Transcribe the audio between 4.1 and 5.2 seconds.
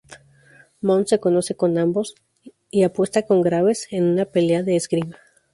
pelea de esgrima.